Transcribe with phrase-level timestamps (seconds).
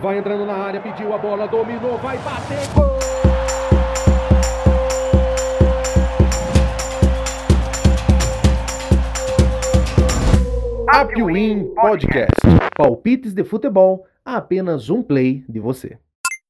[0.00, 2.98] Vai entrando na área, pediu a bola, dominou, vai bater, gol!
[10.88, 12.30] Apwin Podcast.
[12.74, 15.98] Palpites de futebol a apenas um play de você.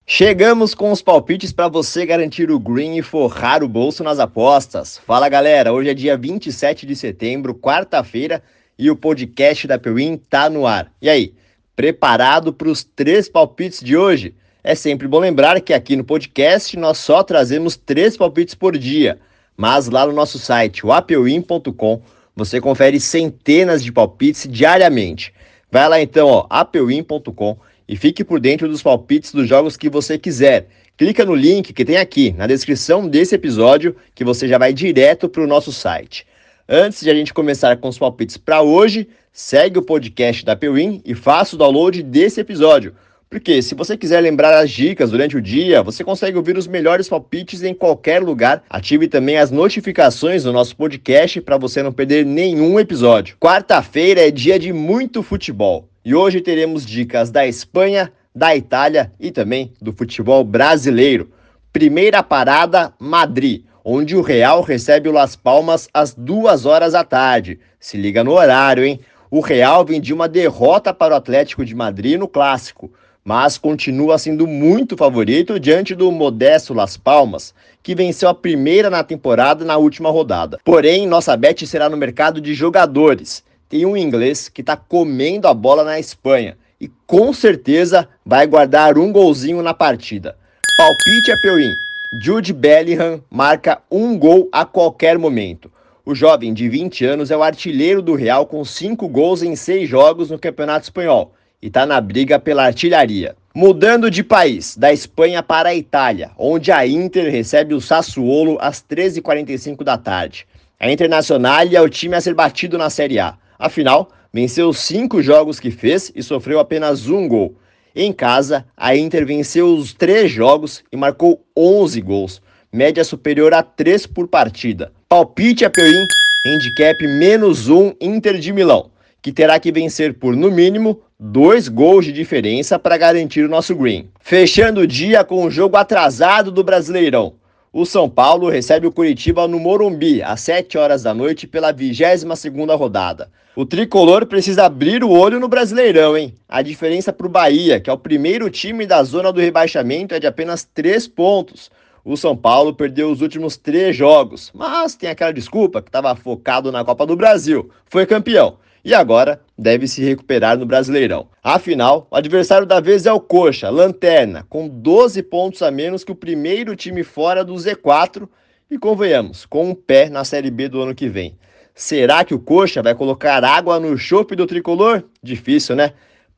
[0.07, 4.96] Chegamos com os palpites para você garantir o green e forrar o bolso nas apostas.
[4.98, 8.45] Fala galera, hoje é dia 27 de setembro, quarta-feira,
[8.79, 10.93] e o podcast da Pewin tá no ar.
[11.03, 11.35] E aí,
[11.81, 14.35] preparado para os três palpites de hoje?
[14.63, 19.18] É sempre bom lembrar que aqui no podcast nós só trazemos três palpites por dia,
[19.57, 22.03] mas lá no nosso site, o apewin.com,
[22.37, 25.32] você confere centenas de palpites diariamente.
[25.73, 27.57] Vai lá então, ó, apewin.com
[27.89, 30.68] e fique por dentro dos palpites dos jogos que você quiser.
[30.99, 35.31] Clica no link que tem aqui na descrição desse episódio que você já vai direto
[35.31, 36.27] para o nosso site.
[36.73, 41.03] Antes de a gente começar com os palpites para hoje, segue o podcast da Pewin
[41.05, 42.95] e faça o download desse episódio.
[43.29, 47.09] Porque se você quiser lembrar as dicas durante o dia, você consegue ouvir os melhores
[47.09, 48.62] palpites em qualquer lugar.
[48.71, 53.37] Ative também as notificações do nosso podcast para você não perder nenhum episódio.
[53.41, 59.33] Quarta-feira é dia de muito futebol e hoje teremos dicas da Espanha, da Itália e
[59.33, 61.33] também do futebol brasileiro.
[61.73, 67.59] Primeira parada, Madrid onde o Real recebe o Las Palmas às duas horas da tarde.
[67.78, 69.00] Se liga no horário, hein?
[69.31, 72.91] O Real vem de uma derrota para o Atlético de Madrid no clássico,
[73.25, 79.05] mas continua sendo muito favorito diante do modesto Las Palmas, que venceu a primeira na
[79.05, 80.59] temporada na última rodada.
[80.65, 83.44] Porém, nossa bet será no mercado de jogadores.
[83.69, 88.98] Tem um inglês que está comendo a bola na Espanha e com certeza vai guardar
[88.98, 90.37] um golzinho na partida.
[90.77, 91.90] Palpite a Peuim.
[92.12, 95.70] Jude Bellingham marca um gol a qualquer momento.
[96.05, 99.89] O jovem de 20 anos é o artilheiro do Real com cinco gols em seis
[99.89, 103.36] jogos no Campeonato Espanhol e está na briga pela artilharia.
[103.55, 108.83] Mudando de país, da Espanha para a Itália, onde a Inter recebe o Sassuolo às
[108.83, 110.48] 13h45 da tarde.
[110.81, 113.37] A Internacional é o time a ser batido na Série A.
[113.56, 117.54] Afinal, venceu cinco jogos que fez e sofreu apenas um gol.
[117.95, 122.43] Em casa, a Inter venceu os três jogos e marcou 11 gols,
[122.73, 124.93] média superior a 3 por partida.
[125.09, 126.06] Palpite a Perim,
[126.47, 128.91] handicap menos 1 Inter de Milão,
[129.21, 133.75] que terá que vencer por no mínimo dois gols de diferença para garantir o nosso
[133.75, 134.09] green.
[134.21, 137.34] Fechando o dia com o jogo atrasado do Brasileirão.
[137.72, 142.76] O São Paulo recebe o Curitiba no Morumbi às 7 horas da noite pela 22ª
[142.76, 143.31] rodada.
[143.54, 146.34] O tricolor precisa abrir o olho no Brasileirão, hein?
[146.48, 150.19] A diferença para o Bahia, que é o primeiro time da zona do rebaixamento, é
[150.19, 151.70] de apenas 3 pontos.
[152.04, 156.72] O São Paulo perdeu os últimos três jogos, mas tem aquela desculpa que estava focado
[156.72, 157.70] na Copa do Brasil.
[157.87, 161.27] Foi campeão e agora deve se recuperar no Brasileirão.
[161.43, 166.13] Afinal, o adversário da vez é o Coxa, lanterna, com 12 pontos a menos que
[166.13, 168.29] o primeiro time fora do Z4
[168.71, 171.35] e convenhamos, com um pé na Série B do ano que vem.
[171.75, 175.03] Será que o Coxa vai colocar água no chope do tricolor?
[175.23, 175.93] Difícil, né?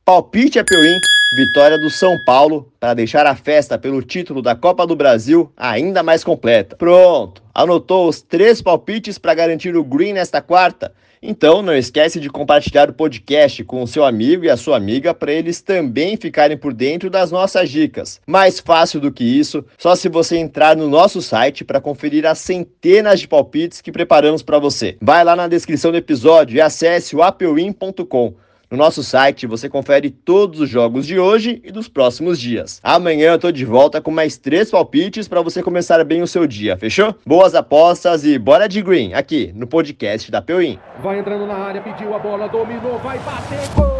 [0.05, 0.99] Palpite a Peuim,
[1.35, 6.03] vitória do São Paulo para deixar a festa pelo título da Copa do Brasil ainda
[6.03, 6.75] mais completa.
[6.75, 10.93] Pronto, anotou os três palpites para garantir o green nesta quarta?
[11.25, 15.13] Então não esquece de compartilhar o podcast com o seu amigo e a sua amiga
[15.13, 18.19] para eles também ficarem por dentro das nossas dicas.
[18.27, 22.39] Mais fácil do que isso, só se você entrar no nosso site para conferir as
[22.39, 24.97] centenas de palpites que preparamos para você.
[25.01, 28.33] Vai lá na descrição do episódio e acesse o apewin.com.
[28.73, 32.79] No nosso site você confere todos os jogos de hoje e dos próximos dias.
[32.81, 36.47] Amanhã eu tô de volta com mais três palpites para você começar bem o seu
[36.47, 37.13] dia, fechou?
[37.23, 40.79] Boas apostas e bora de green aqui no podcast da Peuim.
[41.03, 43.99] Vai entrando na área, pediu a bola, dominou, vai bater, gol!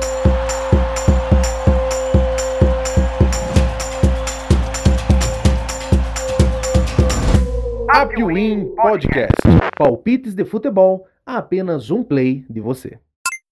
[7.89, 9.38] Apwin Podcast.
[9.78, 12.97] Palpites de futebol a apenas um play de você.